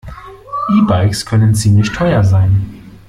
E-Bikes 0.71 1.27
können 1.27 1.53
ziemlich 1.53 1.91
teuer 1.91 2.23
sein. 2.23 2.73